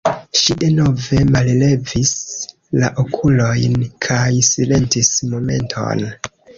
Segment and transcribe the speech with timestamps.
[0.43, 2.15] Ŝi denove mallevis
[2.81, 6.07] la okulojn kaj silentis momenton.